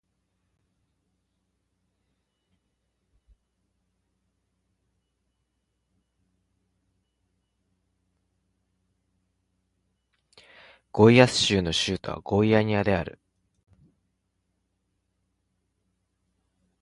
[10.93, 13.17] 宮城県七ヶ浜町